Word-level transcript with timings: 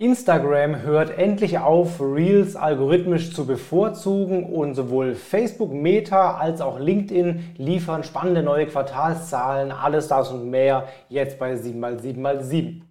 Instagram 0.00 0.82
hört 0.82 1.18
endlich 1.18 1.58
auf, 1.58 2.00
Reels 2.00 2.54
algorithmisch 2.54 3.34
zu 3.34 3.48
bevorzugen 3.48 4.44
und 4.44 4.76
sowohl 4.76 5.16
Facebook, 5.16 5.72
Meta 5.72 6.36
als 6.36 6.60
auch 6.60 6.78
LinkedIn 6.78 7.54
liefern 7.56 8.04
spannende 8.04 8.44
neue 8.44 8.68
Quartalszahlen. 8.68 9.72
Alles 9.72 10.06
das 10.06 10.30
und 10.30 10.50
mehr 10.50 10.86
jetzt 11.08 11.40
bei 11.40 11.52
7x7x7. 11.54 12.87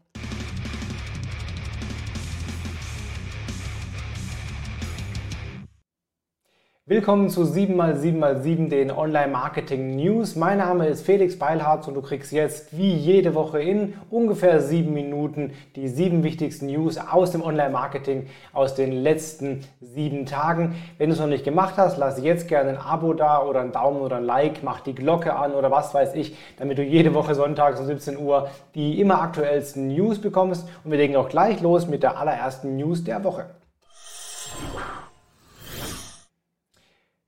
Willkommen 6.89 7.27
zu 7.27 7.41
7x7x7, 7.41 8.69
den 8.69 8.91
Online-Marketing 8.91 9.97
News. 9.97 10.37
Mein 10.37 10.59
Name 10.59 10.87
ist 10.87 11.05
Felix 11.05 11.37
Beilharz 11.37 11.85
und 11.89 11.95
du 11.95 12.01
kriegst 12.01 12.31
jetzt 12.31 12.77
wie 12.77 12.93
jede 12.93 13.35
Woche 13.35 13.61
in 13.61 13.95
ungefähr 14.09 14.61
sieben 14.61 14.93
Minuten 14.93 15.51
die 15.75 15.89
sieben 15.89 16.23
wichtigsten 16.23 16.67
News 16.67 16.97
aus 16.97 17.31
dem 17.31 17.41
Online-Marketing 17.41 18.27
aus 18.53 18.73
den 18.73 18.93
letzten 18.93 19.65
sieben 19.81 20.25
Tagen. 20.25 20.75
Wenn 20.97 21.09
du 21.09 21.15
es 21.15 21.19
noch 21.19 21.27
nicht 21.27 21.43
gemacht 21.43 21.73
hast, 21.75 21.97
lass 21.97 22.23
jetzt 22.23 22.47
gerne 22.47 22.69
ein 22.69 22.77
Abo 22.77 23.13
da 23.13 23.43
oder 23.43 23.59
einen 23.59 23.73
Daumen 23.73 23.99
oder 23.99 24.15
ein 24.15 24.23
Like, 24.23 24.63
mach 24.63 24.79
die 24.79 24.95
Glocke 24.95 25.35
an 25.35 25.55
oder 25.55 25.69
was 25.69 25.93
weiß 25.93 26.15
ich, 26.15 26.37
damit 26.57 26.77
du 26.77 26.83
jede 26.83 27.13
Woche 27.13 27.35
sonntags 27.35 27.81
um 27.81 27.85
17 27.85 28.17
Uhr 28.17 28.47
die 28.75 29.01
immer 29.01 29.21
aktuellsten 29.21 29.89
News 29.89 30.19
bekommst. 30.19 30.65
Und 30.85 30.91
wir 30.91 30.97
legen 30.97 31.17
auch 31.17 31.27
gleich 31.27 31.59
los 31.59 31.85
mit 31.85 32.01
der 32.01 32.17
allerersten 32.17 32.77
News 32.77 33.03
der 33.03 33.25
Woche. 33.25 33.56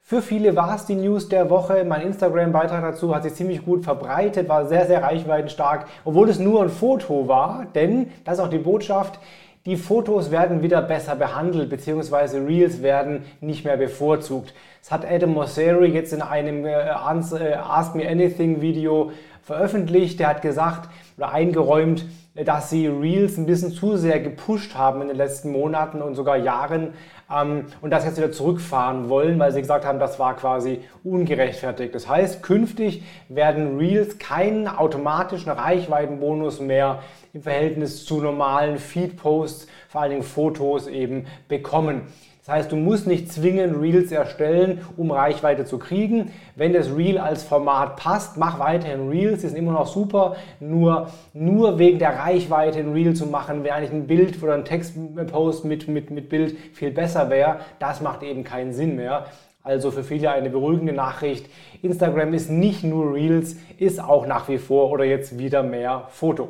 Für 0.09 0.23
viele 0.23 0.55
war 0.55 0.73
es 0.73 0.87
die 0.87 0.95
News 0.95 1.29
der 1.29 1.51
Woche. 1.51 1.85
Mein 1.85 2.01
Instagram-Beitrag 2.01 2.81
dazu 2.81 3.13
hat 3.13 3.21
sich 3.21 3.35
ziemlich 3.35 3.63
gut 3.63 3.83
verbreitet, 3.83 4.49
war 4.49 4.65
sehr, 4.65 4.87
sehr 4.87 5.03
reichweitenstark, 5.03 5.85
obwohl 6.03 6.29
es 6.29 6.39
nur 6.39 6.63
ein 6.63 6.69
Foto 6.69 7.27
war. 7.27 7.67
Denn, 7.75 8.07
das 8.25 8.39
ist 8.39 8.43
auch 8.43 8.49
die 8.49 8.57
Botschaft, 8.57 9.19
die 9.67 9.77
Fotos 9.77 10.31
werden 10.31 10.63
wieder 10.63 10.81
besser 10.81 11.15
behandelt, 11.15 11.69
beziehungsweise 11.69 12.43
Reels 12.43 12.81
werden 12.81 13.23
nicht 13.39 13.65
mehr 13.65 13.77
bevorzugt. 13.77 14.55
Das 14.81 14.89
hat 14.89 15.05
Adam 15.05 15.29
Mosseri 15.29 15.89
jetzt 15.89 16.11
in 16.11 16.23
einem 16.23 16.65
äh, 16.65 16.71
äh, 16.71 17.53
Ask 17.53 17.93
Me 17.93 18.09
Anything 18.09 18.61
Video 18.61 19.11
veröffentlicht. 19.43 20.19
Der 20.19 20.29
hat 20.29 20.41
gesagt 20.41 20.89
oder 21.19 21.33
eingeräumt, 21.33 22.05
dass 22.33 22.69
sie 22.69 22.87
Reels 22.87 23.37
ein 23.37 23.45
bisschen 23.45 23.73
zu 23.73 23.97
sehr 23.97 24.21
gepusht 24.21 24.73
haben 24.73 25.01
in 25.01 25.09
den 25.09 25.17
letzten 25.17 25.51
Monaten 25.51 26.01
und 26.01 26.15
sogar 26.15 26.37
Jahren 26.37 26.93
ähm, 27.29 27.65
und 27.81 27.89
das 27.91 28.05
jetzt 28.05 28.17
wieder 28.17 28.31
zurückfahren 28.31 29.09
wollen, 29.09 29.37
weil 29.37 29.51
sie 29.51 29.59
gesagt 29.59 29.85
haben, 29.85 29.99
das 29.99 30.17
war 30.17 30.37
quasi 30.37 30.79
ungerechtfertigt. 31.03 31.93
Das 31.93 32.07
heißt, 32.07 32.41
künftig 32.41 33.03
werden 33.27 33.77
Reels 33.77 34.17
keinen 34.17 34.69
automatischen 34.69 35.51
Reichweitenbonus 35.51 36.61
mehr 36.61 37.03
im 37.33 37.43
Verhältnis 37.43 38.05
zu 38.05 38.21
normalen 38.21 38.77
Feed-Posts, 38.77 39.67
vor 39.89 40.01
allen 40.01 40.11
Dingen 40.11 40.23
Fotos 40.23 40.87
eben 40.87 41.25
bekommen. 41.49 42.03
Das 42.49 42.57
heißt, 42.57 42.71
du 42.71 42.77
musst 42.77 43.05
nicht 43.05 43.31
zwingend 43.31 43.79
Reels 43.79 44.11
erstellen, 44.11 44.81
um 44.97 45.11
Reichweite 45.11 45.65
zu 45.65 45.77
kriegen. 45.77 46.31
Wenn 46.55 46.73
das 46.73 46.95
Reel 46.95 47.19
als 47.19 47.43
Format 47.43 47.95
passt, 47.95 48.37
mach 48.37 48.57
weiterhin 48.57 49.07
Reels, 49.07 49.41
die 49.41 49.49
sind 49.49 49.55
immer 49.55 49.73
noch 49.73 49.85
super. 49.85 50.35
Nur, 50.59 51.11
nur 51.33 51.77
wegen 51.77 51.99
der 51.99 52.17
Reichweite 52.17 52.79
ein 52.79 52.91
Reel 52.91 53.13
zu 53.13 53.27
machen, 53.27 53.63
wäre 53.63 53.75
eigentlich 53.75 53.91
ein 53.91 54.07
Bild 54.07 54.41
oder 54.41 54.55
ein 54.55 54.65
Textpost 54.65 55.63
mit, 55.63 55.87
mit, 55.87 56.09
mit 56.09 56.27
Bild 56.27 56.57
viel 56.73 56.89
besser 56.89 57.29
wäre, 57.29 57.57
das 57.77 58.01
macht 58.01 58.23
eben 58.23 58.43
keinen 58.43 58.73
Sinn 58.73 58.95
mehr. 58.95 59.27
Also 59.61 59.91
für 59.91 60.03
viele 60.03 60.31
eine 60.31 60.49
beruhigende 60.49 60.93
Nachricht. 60.93 61.45
Instagram 61.83 62.33
ist 62.33 62.49
nicht 62.49 62.83
nur 62.83 63.13
Reels, 63.13 63.57
ist 63.77 64.03
auch 64.03 64.25
nach 64.25 64.49
wie 64.49 64.57
vor 64.57 64.89
oder 64.89 65.03
jetzt 65.03 65.37
wieder 65.37 65.61
mehr 65.61 66.07
Foto. 66.09 66.49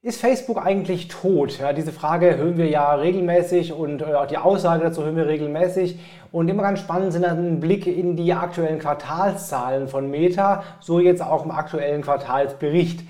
Ist 0.00 0.20
Facebook 0.20 0.64
eigentlich 0.64 1.08
tot? 1.08 1.58
Ja, 1.58 1.72
diese 1.72 1.90
Frage 1.90 2.36
hören 2.36 2.56
wir 2.56 2.68
ja 2.68 2.94
regelmäßig 2.94 3.72
und 3.72 4.00
äh, 4.00 4.14
auch 4.14 4.26
die 4.26 4.38
Aussage 4.38 4.84
dazu 4.84 5.02
hören 5.02 5.16
wir 5.16 5.26
regelmäßig. 5.26 5.98
Und 6.30 6.48
immer 6.48 6.62
ganz 6.62 6.78
spannend 6.78 7.12
sind 7.12 7.22
dann 7.22 7.54
ein 7.54 7.58
Blick 7.58 7.84
in 7.88 8.14
die 8.14 8.32
aktuellen 8.32 8.78
Quartalszahlen 8.78 9.88
von 9.88 10.08
Meta, 10.08 10.62
so 10.78 11.00
jetzt 11.00 11.20
auch 11.20 11.44
im 11.44 11.50
aktuellen 11.50 12.02
Quartalsbericht. 12.02 13.00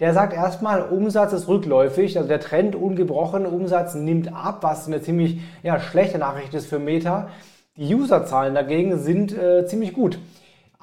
Der 0.00 0.12
sagt 0.12 0.34
erstmal, 0.34 0.82
Umsatz 0.82 1.32
ist 1.32 1.48
rückläufig, 1.48 2.18
also 2.18 2.28
der 2.28 2.40
Trend 2.40 2.76
ungebrochen, 2.76 3.46
Umsatz 3.46 3.94
nimmt 3.94 4.30
ab, 4.34 4.58
was 4.60 4.86
eine 4.86 5.00
ziemlich 5.00 5.40
ja, 5.62 5.80
schlechte 5.80 6.18
Nachricht 6.18 6.52
ist 6.52 6.66
für 6.66 6.78
Meta. 6.78 7.30
Die 7.76 7.94
Userzahlen 7.94 8.54
dagegen 8.54 8.98
sind 8.98 9.32
äh, 9.32 9.64
ziemlich 9.64 9.94
gut. 9.94 10.18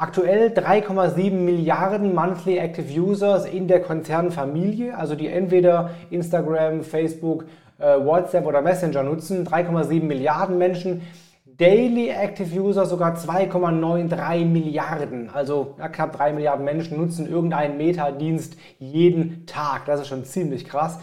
Aktuell 0.02 0.48
3,7 0.48 1.30
Milliarden 1.30 2.16
Monthly 2.16 2.58
Active 2.58 3.00
Users 3.00 3.46
in 3.46 3.68
der 3.68 3.84
Konzernfamilie, 3.84 4.98
also 4.98 5.14
die 5.14 5.28
entweder 5.28 5.92
Instagram, 6.10 6.82
Facebook, 6.82 7.46
äh, 7.78 8.04
WhatsApp 8.04 8.48
oder 8.48 8.64
Messenger 8.64 9.04
nutzen. 9.04 9.46
3,7 9.46 10.02
Milliarden 10.08 10.58
Menschen. 10.58 11.04
Daily 11.46 12.10
Active 12.10 12.60
User 12.60 12.88
sogar 12.88 13.16
2,93 13.16 14.44
Milliarden. 14.44 15.30
Also 15.30 15.76
ja, 15.78 15.88
knapp 15.88 16.18
3 16.18 16.34
Milliarden 16.34 16.66
Menschen 16.66 16.98
nutzen 16.98 17.30
irgendeinen 17.30 17.78
Meta-Dienst 17.78 18.58
jeden 18.80 19.46
Tag. 19.46 19.86
Das 19.86 20.02
ist 20.02 20.08
schon 20.08 20.26
ziemlich 20.26 20.66
krass. 20.66 20.98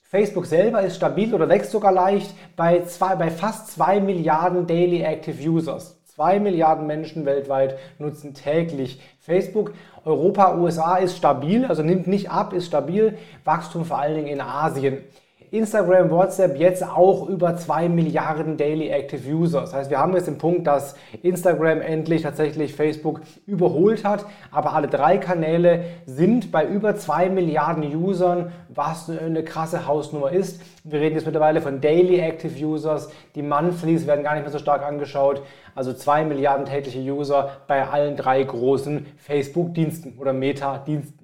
Facebook 0.00 0.46
selber 0.46 0.80
ist 0.80 0.96
stabil 0.96 1.34
oder 1.34 1.50
wächst 1.50 1.72
sogar 1.72 1.92
leicht 1.92 2.34
bei, 2.56 2.80
zwei, 2.84 3.14
bei 3.14 3.30
fast 3.30 3.72
2 3.72 4.00
Milliarden 4.00 4.66
Daily 4.66 5.02
Active 5.02 5.50
Users. 5.50 5.97
Zwei 6.18 6.40
Milliarden 6.40 6.88
Menschen 6.88 7.26
weltweit 7.26 7.78
nutzen 8.00 8.34
täglich 8.34 9.00
Facebook. 9.20 9.72
Europa, 10.04 10.56
USA 10.56 10.96
ist 10.96 11.16
stabil, 11.16 11.64
also 11.64 11.84
nimmt 11.84 12.08
nicht 12.08 12.28
ab, 12.28 12.52
ist 12.52 12.66
stabil. 12.66 13.16
Wachstum 13.44 13.84
vor 13.84 14.00
allen 14.00 14.16
Dingen 14.16 14.26
in 14.26 14.40
Asien. 14.40 15.04
Instagram, 15.50 16.10
WhatsApp 16.10 16.58
jetzt 16.58 16.86
auch 16.86 17.28
über 17.28 17.56
2 17.56 17.88
Milliarden 17.88 18.56
Daily 18.56 18.88
Active 18.88 19.26
Users. 19.28 19.70
Das 19.70 19.74
heißt, 19.74 19.90
wir 19.90 19.98
haben 19.98 20.14
jetzt 20.14 20.26
den 20.26 20.36
Punkt, 20.36 20.66
dass 20.66 20.94
Instagram 21.22 21.80
endlich 21.80 22.22
tatsächlich 22.22 22.74
Facebook 22.74 23.22
überholt 23.46 24.04
hat, 24.04 24.26
aber 24.50 24.74
alle 24.74 24.88
drei 24.88 25.16
Kanäle 25.16 25.84
sind 26.04 26.52
bei 26.52 26.66
über 26.66 26.96
2 26.96 27.30
Milliarden 27.30 27.84
Usern, 27.96 28.52
was 28.68 29.08
eine 29.08 29.42
krasse 29.42 29.86
Hausnummer 29.86 30.32
ist. 30.32 30.60
Wir 30.84 31.00
reden 31.00 31.14
jetzt 31.16 31.24
mittlerweile 31.26 31.60
von 31.62 31.80
Daily 31.80 32.20
Active 32.20 32.64
Users, 32.64 33.10
die 33.34 33.42
Monthlies 33.42 34.06
werden 34.06 34.24
gar 34.24 34.34
nicht 34.34 34.42
mehr 34.42 34.52
so 34.52 34.58
stark 34.58 34.84
angeschaut, 34.84 35.42
also 35.74 35.92
2 35.92 36.24
Milliarden 36.24 36.66
tägliche 36.66 37.00
User 37.00 37.50
bei 37.66 37.86
allen 37.86 38.16
drei 38.16 38.42
großen 38.42 39.06
Facebook-Diensten 39.16 40.18
oder 40.18 40.32
Meta-Diensten. 40.32 41.17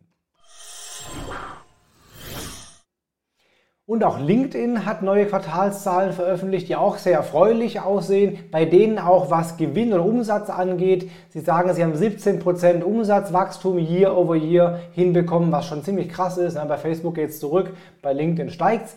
Und 3.87 4.03
auch 4.03 4.19
LinkedIn 4.19 4.87
hat 4.87 5.03
neue 5.03 5.27
Quartalszahlen 5.27 6.15
veröffentlicht, 6.15 6.71
die 6.71 6.77
auch 6.77 6.97
sehr 6.97 7.19
erfreulich 7.19 7.81
aussehen, 7.81 8.39
bei 8.51 8.65
denen 8.65 8.99
auch 8.99 9.31
was 9.31 9.59
Gewinn 9.59 9.93
oder 9.93 10.07
Umsatz 10.07 10.49
angeht. 10.49 11.11
Sie 11.29 11.41
sagen, 11.41 11.75
sie 11.75 11.85
haben 11.85 11.93
17% 11.93 12.83
Umsatzwachstum 12.83 13.79
year 13.79 14.17
over 14.17 14.37
year 14.37 14.81
hinbekommen, 14.93 15.53
was 15.53 15.67
schon 15.67 15.83
ziemlich 15.83 16.09
krass 16.09 16.39
ist. 16.39 16.55
Bei 16.55 16.79
Facebook 16.79 17.17
geht 17.17 17.29
es 17.29 17.41
zurück, 17.41 17.75
bei 18.01 18.15
LinkedIn 18.15 18.49
steigt 18.49 18.87
es. 18.87 18.97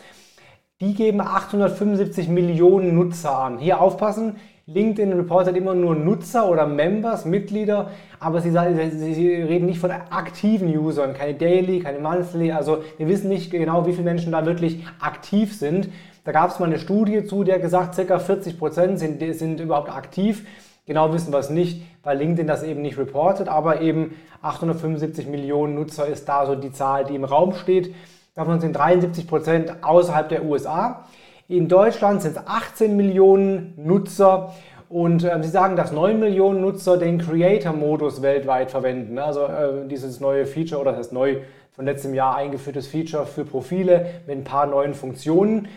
Die 0.80 0.94
geben 0.94 1.20
875 1.20 2.30
Millionen 2.30 2.96
Nutzer 2.96 3.38
an. 3.38 3.58
Hier 3.58 3.82
aufpassen, 3.82 4.38
LinkedIn 4.70 5.14
reportet 5.14 5.56
immer 5.56 5.74
nur 5.74 5.96
Nutzer 5.96 6.50
oder 6.50 6.68
Members, 6.68 7.24
Mitglieder, 7.24 7.90
aber 8.20 8.42
sie, 8.42 8.52
sie, 8.52 9.34
reden 9.34 9.66
nicht 9.66 9.80
von 9.80 9.92
aktiven 9.92 10.68
Usern, 10.78 11.14
keine 11.14 11.36
Daily, 11.36 11.80
keine 11.80 12.00
Monthly. 12.00 12.52
Also 12.52 12.84
wir 12.98 13.08
wissen 13.08 13.30
nicht 13.30 13.50
genau, 13.50 13.88
wie 13.88 13.94
viele 13.94 14.04
Menschen 14.04 14.34
da 14.34 14.46
wirklich 14.46 14.86
aktiv 15.00 15.58
sind. 15.58 15.88
Da 16.26 16.34
gab 16.34 16.50
es 16.50 16.60
mal 16.60 16.66
eine 16.66 16.80
Studie 16.80 17.24
zu, 17.24 17.46
hat 17.46 17.62
gesagt, 17.62 17.96
ca. 17.96 18.20
40 18.20 18.60
Prozent 18.60 19.00
sind, 19.00 19.24
sind 19.36 19.62
überhaupt 19.62 19.90
aktiv. 19.90 20.46
Genau 20.86 21.14
wissen 21.14 21.32
wir 21.32 21.40
es 21.40 21.50
nicht, 21.50 21.82
weil 22.04 22.18
LinkedIn 22.18 22.48
das 22.48 22.64
eben 22.64 22.82
nicht 22.82 22.98
reportet, 22.98 23.48
aber 23.48 23.80
eben 23.80 24.16
875 24.42 25.28
Millionen 25.28 25.76
Nutzer 25.76 26.08
ist 26.08 26.28
da 26.28 26.46
so 26.46 26.56
die 26.56 26.74
Zahl, 26.74 27.06
die 27.06 27.16
im 27.16 27.24
Raum 27.24 27.54
steht. 27.54 27.96
Davon 28.36 28.60
sind 28.60 28.74
73 28.74 29.28
Prozent 29.28 29.76
außerhalb 29.82 30.28
der 30.28 30.44
USA. 30.44 31.06
In 31.50 31.70
Deutschland 31.70 32.22
sind 32.22 32.36
es 32.36 32.46
18 32.46 32.98
Millionen 32.98 33.74
Nutzer 33.78 34.54
und 34.90 35.24
äh, 35.24 35.42
sie 35.42 35.48
sagen, 35.48 35.78
dass 35.78 35.94
9 35.94 36.20
Millionen 36.20 36.60
Nutzer 36.60 36.98
den 36.98 37.20
Creator-Modus 37.20 38.22
weltweit 38.22 38.70
verwenden. 38.70 39.18
Also 39.18 39.46
äh, 39.46 39.88
dieses 39.88 40.20
neue 40.20 40.46
Feature 40.46 40.82
oder 40.82 40.92
das 40.92 41.14
neu 41.14 41.38
von 41.72 41.86
letztem 41.86 42.14
Jahr 42.14 42.36
eingeführtes 42.36 42.88
Feature 42.88 43.26
für 43.26 43.46
Profile 43.46 44.08
mit 44.28 44.36
ein 44.36 44.44
paar 44.44 44.66
neuen 44.66 44.94
Funktionen. 44.94 45.70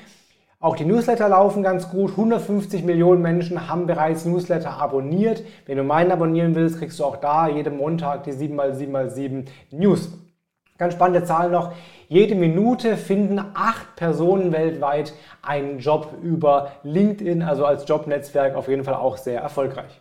Auch 0.59 0.75
die 0.75 0.85
Newsletter 0.85 1.29
laufen 1.29 1.63
ganz 1.63 1.89
gut. 1.89 2.11
150 2.11 2.83
Millionen 2.83 3.23
Menschen 3.23 3.69
haben 3.71 3.87
bereits 3.87 4.25
Newsletter 4.25 4.73
abonniert. 4.73 5.45
Wenn 5.67 5.77
du 5.77 5.85
meinen 5.85 6.11
abonnieren 6.11 6.57
willst, 6.57 6.79
kriegst 6.79 6.99
du 6.99 7.05
auch 7.05 7.19
da 7.19 7.47
jeden 7.47 7.77
Montag 7.77 8.25
die 8.25 8.33
7x7x7 8.33 9.45
News. 9.71 10.11
Ganz 10.81 10.95
spannende 10.95 11.25
Zahl 11.25 11.51
noch. 11.51 11.75
Jede 12.09 12.35
Minute 12.35 12.97
finden 12.97 13.39
acht 13.53 13.97
Personen 13.97 14.51
weltweit 14.51 15.13
einen 15.43 15.79
Job 15.79 16.15
über 16.23 16.73
LinkedIn, 16.85 17.43
also 17.43 17.67
als 17.67 17.87
Jobnetzwerk 17.87 18.55
auf 18.55 18.67
jeden 18.67 18.83
Fall 18.85 18.95
auch 18.95 19.19
sehr 19.19 19.43
erfolgreich. 19.43 20.01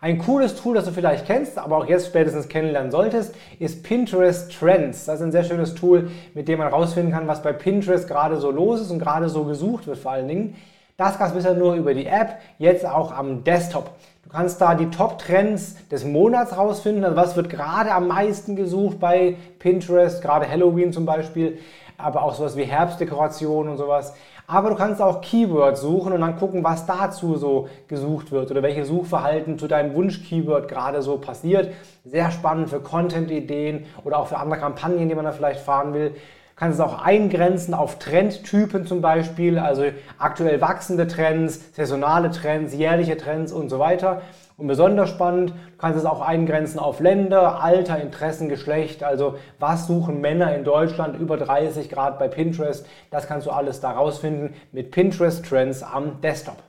Ein 0.00 0.18
cooles 0.18 0.56
Tool, 0.56 0.74
das 0.74 0.86
du 0.86 0.90
vielleicht 0.90 1.24
kennst, 1.24 1.56
aber 1.56 1.76
auch 1.76 1.86
jetzt 1.86 2.08
spätestens 2.08 2.48
kennenlernen 2.48 2.90
solltest, 2.90 3.36
ist 3.60 3.84
Pinterest 3.84 4.52
Trends. 4.52 5.04
Das 5.04 5.20
ist 5.20 5.24
ein 5.24 5.30
sehr 5.30 5.44
schönes 5.44 5.76
Tool, 5.76 6.10
mit 6.34 6.48
dem 6.48 6.58
man 6.58 6.70
herausfinden 6.70 7.12
kann, 7.12 7.28
was 7.28 7.42
bei 7.42 7.52
Pinterest 7.52 8.08
gerade 8.08 8.38
so 8.38 8.50
los 8.50 8.80
ist 8.80 8.90
und 8.90 8.98
gerade 8.98 9.28
so 9.28 9.44
gesucht 9.44 9.86
wird 9.86 9.98
vor 9.98 10.10
allen 10.10 10.26
Dingen. 10.26 10.56
Das 10.96 11.18
gab 11.18 11.26
es 11.28 11.34
bisher 11.34 11.54
nur 11.54 11.74
über 11.74 11.92
die 11.92 12.06
App, 12.06 12.36
jetzt 12.58 12.86
auch 12.86 13.10
am 13.10 13.42
Desktop. 13.42 13.90
Du 14.22 14.30
kannst 14.30 14.60
da 14.60 14.76
die 14.76 14.90
Top-Trends 14.90 15.88
des 15.88 16.04
Monats 16.04 16.56
rausfinden. 16.56 17.02
Also 17.02 17.16
was 17.16 17.34
wird 17.34 17.50
gerade 17.50 17.90
am 17.90 18.06
meisten 18.06 18.54
gesucht 18.54 19.00
bei 19.00 19.36
Pinterest, 19.58 20.22
gerade 20.22 20.48
Halloween 20.48 20.92
zum 20.92 21.04
Beispiel, 21.04 21.58
aber 21.98 22.22
auch 22.22 22.34
sowas 22.34 22.56
wie 22.56 22.62
Herbstdekoration 22.62 23.68
und 23.68 23.76
sowas. 23.76 24.14
Aber 24.46 24.70
du 24.70 24.76
kannst 24.76 25.02
auch 25.02 25.20
Keywords 25.20 25.80
suchen 25.80 26.12
und 26.12 26.20
dann 26.20 26.36
gucken, 26.36 26.62
was 26.62 26.86
dazu 26.86 27.34
so 27.36 27.68
gesucht 27.88 28.30
wird 28.30 28.52
oder 28.52 28.62
welche 28.62 28.84
Suchverhalten 28.84 29.58
zu 29.58 29.66
deinem 29.66 29.94
Wunsch-Keyword 29.94 30.68
gerade 30.68 31.02
so 31.02 31.18
passiert. 31.18 31.72
Sehr 32.04 32.30
spannend 32.30 32.70
für 32.70 32.78
Content-Ideen 32.78 33.86
oder 34.04 34.18
auch 34.18 34.28
für 34.28 34.36
andere 34.36 34.60
Kampagnen, 34.60 35.08
die 35.08 35.14
man 35.16 35.24
da 35.24 35.32
vielleicht 35.32 35.60
fahren 35.60 35.92
will 35.92 36.14
kannst 36.56 36.78
es 36.78 36.84
auch 36.84 37.02
eingrenzen 37.02 37.74
auf 37.74 37.98
Trendtypen 37.98 38.86
zum 38.86 39.00
Beispiel, 39.00 39.58
also 39.58 39.84
aktuell 40.18 40.60
wachsende 40.60 41.06
Trends, 41.06 41.74
saisonale 41.74 42.30
Trends, 42.30 42.74
jährliche 42.74 43.16
Trends 43.16 43.52
und 43.52 43.68
so 43.68 43.78
weiter. 43.78 44.22
Und 44.56 44.68
besonders 44.68 45.10
spannend, 45.10 45.50
du 45.50 45.78
kannst 45.78 45.98
es 45.98 46.04
auch 46.04 46.20
eingrenzen 46.20 46.78
auf 46.78 47.00
Länder, 47.00 47.60
Alter, 47.62 48.00
Interessen, 48.00 48.48
Geschlecht, 48.48 49.02
also 49.02 49.36
was 49.58 49.88
suchen 49.88 50.20
Männer 50.20 50.54
in 50.54 50.62
Deutschland 50.62 51.18
über 51.18 51.36
30 51.36 51.90
Grad 51.90 52.20
bei 52.20 52.28
Pinterest. 52.28 52.86
Das 53.10 53.26
kannst 53.26 53.48
du 53.48 53.50
alles 53.50 53.80
da 53.80 53.90
rausfinden 53.90 54.54
mit 54.70 54.92
Pinterest 54.92 55.44
Trends 55.44 55.82
am 55.82 56.20
Desktop. 56.20 56.62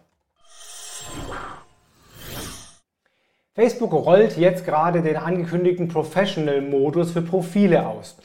Facebook 3.53 3.93
rollt 3.93 4.35
jetzt 4.35 4.65
gerade 4.65 5.01
den 5.01 5.15
angekündigten 5.15 5.87
Professional-Modus 5.87 7.11
für 7.11 7.21
Profile 7.21 7.87
aus. 7.87 8.17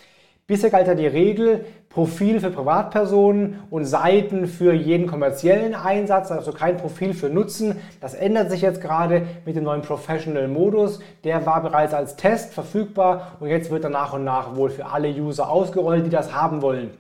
Bisher 0.50 0.70
galt 0.70 0.88
ja 0.88 0.97
die 0.97 1.06
Regel, 1.06 1.64
Profil 1.91 2.41
für 2.41 2.50
Privatpersonen 2.50 3.61
und 3.70 3.85
Seiten 3.85 4.49
für 4.49 4.73
jeden 4.73 5.06
kommerziellen 5.06 5.76
Einsatz, 5.76 6.32
also 6.32 6.50
kein 6.50 6.76
Profil 6.76 7.14
für 7.14 7.29
Nutzen. 7.29 7.76
Das 8.00 8.14
ändert 8.14 8.50
sich 8.50 8.61
jetzt 8.61 8.81
gerade 8.81 9.29
mit 9.47 9.55
dem 9.55 9.62
neuen 9.62 9.82
Professional-Modus. 9.82 10.99
Der 11.23 11.47
war 11.47 11.62
bereits 11.62 11.94
als 11.94 12.17
Test 12.17 12.52
verfügbar 12.52 13.37
und 13.38 13.47
jetzt 13.47 13.70
wird 13.70 13.85
er 13.85 13.91
nach 13.91 14.12
und 14.12 14.25
nach 14.25 14.56
wohl 14.56 14.70
für 14.70 14.87
alle 14.87 15.08
User 15.11 15.49
ausgerollt, 15.49 16.05
die 16.05 16.11
das 16.11 16.35
haben 16.35 16.62
wollen. 16.62 16.91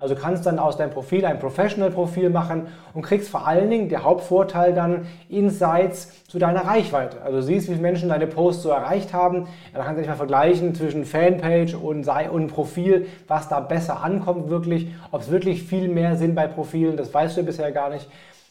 Also 0.00 0.14
kannst 0.14 0.46
dann 0.46 0.60
aus 0.60 0.76
deinem 0.76 0.90
Profil 0.90 1.24
ein 1.24 1.40
Professional-Profil 1.40 2.30
machen 2.30 2.68
und 2.94 3.02
kriegst 3.02 3.28
vor 3.28 3.48
allen 3.48 3.68
Dingen, 3.68 3.88
der 3.88 4.04
Hauptvorteil 4.04 4.72
dann, 4.72 5.08
Insights 5.28 6.24
zu 6.28 6.38
deiner 6.38 6.66
Reichweite. 6.66 7.20
Also 7.22 7.40
siehst, 7.40 7.66
wie 7.66 7.72
viele 7.72 7.82
Menschen 7.82 8.08
deine 8.08 8.28
Posts 8.28 8.62
so 8.62 8.68
erreicht 8.68 9.12
haben. 9.12 9.48
Ja, 9.72 9.78
da 9.78 9.82
kannst 9.82 9.96
du 9.96 10.02
dich 10.02 10.08
mal 10.08 10.14
vergleichen 10.14 10.72
zwischen 10.76 11.04
Fanpage 11.04 11.74
und, 11.74 12.06
und 12.06 12.46
Profil, 12.46 13.08
was 13.26 13.48
da 13.48 13.58
besser 13.58 14.04
ankommt 14.04 14.50
wirklich. 14.50 14.86
Ob 15.10 15.22
es 15.22 15.32
wirklich 15.32 15.64
viel 15.64 15.88
mehr 15.88 16.14
sind 16.14 16.36
bei 16.36 16.46
Profilen, 16.46 16.96
das 16.96 17.12
weißt 17.12 17.36
du 17.36 17.42
bisher 17.42 17.72
gar 17.72 17.90
nicht. 17.90 18.08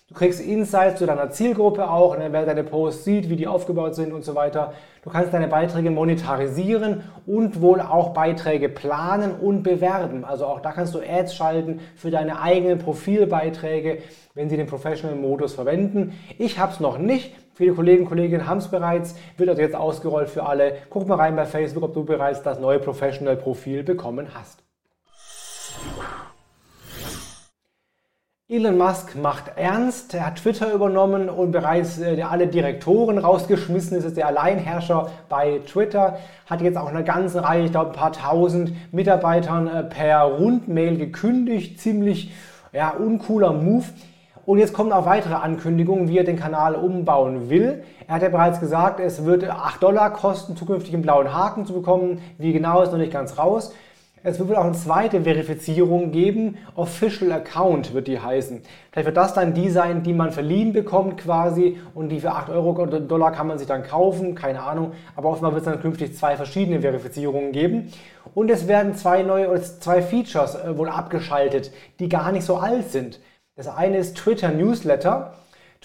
Du 0.10 0.14
kriegst 0.14 0.40
Insights 0.40 1.00
zu 1.00 1.06
deiner 1.06 1.32
Zielgruppe 1.32 1.90
auch, 1.90 2.18
ne, 2.18 2.30
wer 2.32 2.46
deine 2.46 2.64
Posts 2.64 3.04
sieht, 3.04 3.30
wie 3.30 3.36
die 3.36 3.46
aufgebaut 3.46 3.94
sind 3.94 4.14
und 4.14 4.24
so 4.24 4.36
weiter. 4.36 4.72
Du 5.04 5.10
kannst 5.10 5.34
deine 5.34 5.50
Beiträge 5.50 5.92
monetarisieren 5.92 7.04
und 7.26 7.60
wohl 7.60 7.82
auch 7.82 8.14
Beiträge 8.14 8.70
planen 8.70 9.32
und 9.32 9.64
bewerben. 9.64 10.24
Also 10.24 10.46
auch 10.46 10.62
da 10.62 10.72
kannst 10.72 10.96
du 10.96 11.00
Ads 11.00 11.36
schalten 11.36 11.82
für 11.98 12.10
deine 12.10 12.42
eigenen 12.42 12.78
Profilbeiträge, 12.78 13.98
wenn 14.34 14.50
sie 14.50 14.56
den 14.56 14.68
Professional-Modus 14.68 15.56
verwenden. 15.56 16.14
Ich 16.38 16.58
habe 16.58 16.72
es 16.72 16.80
noch 16.80 16.98
nicht. 16.98 17.36
Viele 17.54 17.74
Kollegen 17.74 18.04
und 18.04 18.10
Kolleginnen 18.10 18.48
haben 18.48 18.60
es 18.60 18.70
bereits, 18.70 19.16
wird 19.36 19.50
also 19.50 19.62
jetzt 19.62 19.76
ausgerollt 19.76 20.30
für 20.30 20.46
alle. 20.46 20.78
Guck 20.90 21.06
mal 21.10 21.16
rein 21.16 21.36
bei 21.36 21.46
Facebook, 21.46 21.84
ob 21.84 21.94
du 21.94 22.06
bereits 22.06 22.44
das 22.44 22.62
neue 22.62 22.80
Professional-Profil 22.80 23.84
bekommen 23.84 24.28
hast. 24.34 24.67
Elon 28.50 28.78
Musk 28.78 29.14
macht 29.22 29.58
ernst, 29.58 30.14
er 30.14 30.28
hat 30.28 30.38
Twitter 30.38 30.72
übernommen 30.72 31.28
und 31.28 31.52
bereits 31.52 32.00
äh, 32.00 32.22
alle 32.22 32.48
Direktoren 32.48 33.18
rausgeschmissen, 33.18 33.98
ist 33.98 34.06
jetzt 34.06 34.16
der 34.16 34.28
Alleinherrscher 34.28 35.12
bei 35.28 35.60
Twitter, 35.68 36.20
hat 36.46 36.62
jetzt 36.62 36.78
auch 36.78 36.88
eine 36.88 37.04
ganze 37.04 37.44
Reihe, 37.44 37.66
ich 37.66 37.72
glaube 37.72 37.88
ein 37.88 37.98
paar 37.98 38.14
tausend 38.14 38.72
Mitarbeitern 38.94 39.68
äh, 39.68 39.84
per 39.84 40.22
Rundmail 40.22 40.96
gekündigt, 40.98 41.82
ziemlich 41.82 42.32
ja, 42.72 42.92
uncooler 42.92 43.52
Move. 43.52 43.84
Und 44.46 44.60
jetzt 44.60 44.72
kommen 44.74 44.94
auch 44.94 45.06
weitere 45.06 45.34
Ankündigungen, 45.34 46.08
wie 46.08 46.20
er 46.20 46.24
den 46.24 46.40
Kanal 46.40 46.76
umbauen 46.76 47.50
will. 47.50 47.84
Er 48.08 48.16
hat 48.16 48.22
ja 48.22 48.30
bereits 48.30 48.62
gesagt, 48.62 49.02
es 49.02 49.26
wird 49.26 49.44
8 49.44 49.84
Dollar 49.84 50.14
kosten, 50.14 50.56
zukünftig 50.56 50.94
einen 50.94 51.04
blauen 51.04 51.34
Haken 51.34 51.66
zu 51.66 51.74
bekommen. 51.74 52.22
Wie 52.38 52.54
genau 52.54 52.82
ist 52.82 52.94
noch 52.94 52.98
nicht 52.98 53.12
ganz 53.12 53.38
raus. 53.38 53.74
Es 54.28 54.40
wird 54.40 54.50
wohl 54.50 54.58
auch 54.58 54.66
eine 54.66 54.74
zweite 54.74 55.22
Verifizierung 55.22 56.12
geben. 56.12 56.58
Official 56.76 57.32
Account 57.32 57.94
wird 57.94 58.10
die 58.10 58.20
heißen. 58.20 58.62
Vielleicht 58.92 59.06
wird 59.06 59.16
das 59.16 59.34
dann 59.34 59.54
die 59.54 59.70
sein, 59.70 60.04
die 60.04 60.12
man 60.12 60.34
verliehen 60.34 60.74
bekommt 60.74 61.18
quasi 61.18 61.78
und 61.96 62.10
die 62.10 62.20
für 62.20 62.32
8 62.32 62.50
Euro 62.50 62.72
oder 62.72 63.00
Dollar 63.00 63.32
kann 63.32 63.48
man 63.48 63.58
sich 63.58 63.70
dann 63.70 63.84
kaufen. 63.84 64.36
Keine 64.36 64.64
Ahnung. 64.64 64.92
Aber 65.16 65.30
offenbar 65.30 65.54
wird 65.54 65.66
es 65.66 65.72
dann 65.72 65.82
künftig 65.82 66.14
zwei 66.18 66.36
verschiedene 66.36 66.82
Verifizierungen 66.82 67.54
geben. 67.54 67.90
Und 68.36 68.52
es 68.52 68.68
werden 68.68 68.96
zwei 68.96 69.24
neue 69.24 69.50
oder 69.50 69.62
zwei 69.62 70.02
Features 70.02 70.56
äh, 70.56 70.78
wohl 70.78 70.90
abgeschaltet, 70.90 71.72
die 72.02 72.10
gar 72.10 72.34
nicht 72.34 72.44
so 72.44 72.58
alt 72.58 72.92
sind. 72.92 73.22
Das 73.56 73.70
eine 73.70 73.98
ist 73.98 74.18
Twitter 74.18 74.50
Newsletter. 74.50 75.36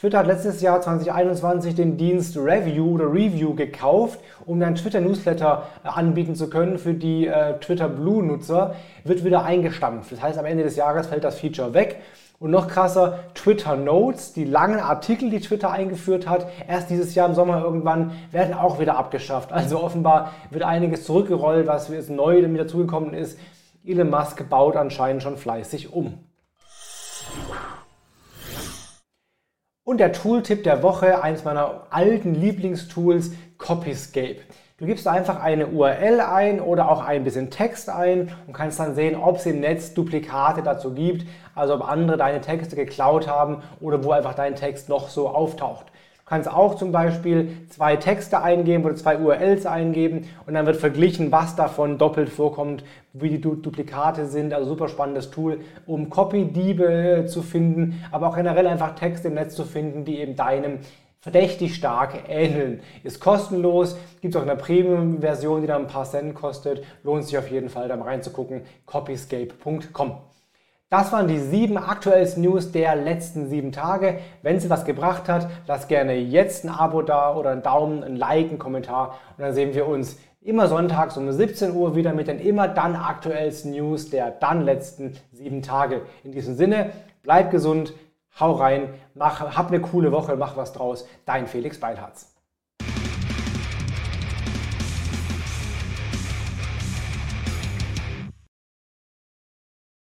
Twitter 0.02 0.18
hat 0.18 0.26
letztes 0.26 0.60
Jahr 0.60 0.80
2021 0.80 1.76
den 1.76 1.96
Dienst 1.96 2.36
Review 2.36 2.94
oder 2.94 3.04
Review 3.04 3.54
gekauft, 3.54 4.18
um 4.44 4.58
dann 4.58 4.74
Twitter-Newsletter 4.74 5.68
äh, 5.84 5.88
anbieten 5.88 6.34
zu 6.34 6.50
können 6.50 6.78
für 6.78 6.92
die 6.92 7.28
äh, 7.28 7.56
Twitter 7.60 7.88
Blue-Nutzer, 7.88 8.74
wird 9.04 9.24
wieder 9.24 9.44
eingestampft. 9.44 10.10
Das 10.10 10.20
heißt, 10.20 10.40
am 10.40 10.44
Ende 10.44 10.64
des 10.64 10.74
Jahres 10.74 11.06
fällt 11.06 11.22
das 11.22 11.38
Feature 11.38 11.72
weg. 11.72 12.00
Und 12.40 12.50
noch 12.50 12.66
krasser, 12.66 13.20
Twitter 13.34 13.76
Notes, 13.76 14.32
die 14.32 14.42
langen 14.42 14.80
Artikel, 14.80 15.30
die 15.30 15.38
Twitter 15.38 15.70
eingeführt 15.70 16.28
hat, 16.28 16.48
erst 16.66 16.90
dieses 16.90 17.14
Jahr 17.14 17.28
im 17.28 17.36
Sommer 17.36 17.62
irgendwann, 17.62 18.10
werden 18.32 18.54
auch 18.54 18.80
wieder 18.80 18.98
abgeschafft. 18.98 19.52
Also 19.52 19.80
offenbar 19.80 20.32
wird 20.50 20.64
einiges 20.64 21.04
zurückgerollt, 21.04 21.68
was 21.68 21.86
jetzt 21.90 22.10
neu 22.10 22.42
damit 22.42 22.60
dazugekommen 22.60 23.14
ist. 23.14 23.38
Elon 23.86 24.10
Musk 24.10 24.48
baut 24.50 24.74
anscheinend 24.74 25.22
schon 25.22 25.36
fleißig 25.36 25.92
um. 25.92 26.18
Und 29.92 29.98
der 29.98 30.14
Tooltip 30.14 30.64
der 30.64 30.82
Woche, 30.82 31.22
eines 31.22 31.44
meiner 31.44 31.82
alten 31.90 32.34
Lieblingstools, 32.34 33.32
Copyscape. 33.58 34.38
Du 34.78 34.86
gibst 34.86 35.06
einfach 35.06 35.42
eine 35.42 35.66
URL 35.66 36.20
ein 36.22 36.62
oder 36.62 36.90
auch 36.90 37.04
ein 37.04 37.24
bisschen 37.24 37.50
Text 37.50 37.90
ein 37.90 38.34
und 38.46 38.54
kannst 38.54 38.80
dann 38.80 38.94
sehen, 38.94 39.16
ob 39.16 39.36
es 39.36 39.44
im 39.44 39.60
Netz 39.60 39.92
Duplikate 39.92 40.62
dazu 40.62 40.94
gibt, 40.94 41.26
also 41.54 41.74
ob 41.74 41.86
andere 41.86 42.16
deine 42.16 42.40
Texte 42.40 42.74
geklaut 42.74 43.28
haben 43.28 43.62
oder 43.82 44.02
wo 44.02 44.12
einfach 44.12 44.32
dein 44.32 44.54
Text 44.54 44.88
noch 44.88 45.10
so 45.10 45.28
auftaucht 45.28 45.91
kannst 46.32 46.50
auch 46.50 46.76
zum 46.76 46.92
Beispiel 46.92 47.50
zwei 47.68 47.96
Texte 47.96 48.40
eingeben 48.40 48.86
oder 48.86 48.94
zwei 48.94 49.18
URLs 49.18 49.66
eingeben 49.66 50.30
und 50.46 50.54
dann 50.54 50.64
wird 50.64 50.78
verglichen, 50.78 51.30
was 51.30 51.56
davon 51.56 51.98
doppelt 51.98 52.30
vorkommt, 52.30 52.84
wie 53.12 53.28
die 53.28 53.38
Duplikate 53.38 54.24
sind. 54.24 54.54
Also 54.54 54.70
super 54.70 54.88
spannendes 54.88 55.30
Tool, 55.30 55.60
um 55.84 56.08
Copy-Diebe 56.08 57.26
zu 57.28 57.42
finden, 57.42 58.02
aber 58.10 58.28
auch 58.28 58.36
generell 58.36 58.66
einfach 58.66 58.94
Texte 58.94 59.28
im 59.28 59.34
Netz 59.34 59.54
zu 59.54 59.66
finden, 59.66 60.06
die 60.06 60.20
eben 60.20 60.34
deinem 60.34 60.78
verdächtig 61.20 61.74
stark 61.74 62.14
ähneln. 62.26 62.80
Ist 63.04 63.20
kostenlos, 63.20 63.98
gibt 64.22 64.34
es 64.34 64.40
auch 64.40 64.46
eine 64.46 64.56
Premium-Version, 64.56 65.60
die 65.60 65.66
dann 65.66 65.82
ein 65.82 65.86
paar 65.86 66.06
Cent 66.06 66.34
kostet. 66.34 66.82
Lohnt 67.04 67.26
sich 67.26 67.36
auf 67.36 67.50
jeden 67.50 67.68
Fall, 67.68 67.88
da 67.88 67.96
mal 67.96 68.06
reinzugucken. 68.06 68.62
copyscape.com. 68.86 70.31
Das 70.92 71.10
waren 71.10 71.26
die 71.26 71.38
sieben 71.38 71.78
aktuellsten 71.78 72.42
News 72.42 72.70
der 72.70 72.94
letzten 72.96 73.48
sieben 73.48 73.72
Tage. 73.72 74.18
Wenn 74.42 74.56
es 74.56 74.68
was 74.68 74.84
gebracht 74.84 75.26
hat, 75.26 75.48
lass 75.66 75.88
gerne 75.88 76.16
jetzt 76.16 76.64
ein 76.64 76.68
Abo 76.68 77.00
da 77.00 77.34
oder 77.34 77.48
einen 77.48 77.62
Daumen, 77.62 78.04
ein 78.04 78.16
Like, 78.16 78.50
einen 78.50 78.58
Kommentar 78.58 79.18
und 79.38 79.42
dann 79.42 79.54
sehen 79.54 79.72
wir 79.72 79.88
uns 79.88 80.18
immer 80.42 80.68
sonntags 80.68 81.16
um 81.16 81.32
17 81.32 81.74
Uhr 81.74 81.96
wieder 81.96 82.12
mit 82.12 82.28
den 82.28 82.38
immer 82.38 82.68
dann 82.68 82.94
aktuellsten 82.94 83.70
News 83.70 84.10
der 84.10 84.32
dann 84.32 84.66
letzten 84.66 85.16
sieben 85.32 85.62
Tage. 85.62 86.02
In 86.24 86.32
diesem 86.32 86.56
Sinne, 86.56 86.90
bleib 87.22 87.50
gesund, 87.50 87.94
hau 88.38 88.52
rein, 88.52 88.92
mach, 89.14 89.40
hab 89.56 89.68
eine 89.68 89.80
coole 89.80 90.12
Woche, 90.12 90.36
mach 90.36 90.58
was 90.58 90.74
draus. 90.74 91.08
Dein 91.24 91.46
Felix 91.46 91.80
Beilharz. 91.80 92.31